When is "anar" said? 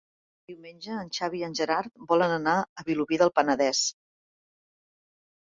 2.39-2.55